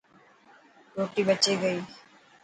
[0.95, 1.79] روٽي بچي گئي.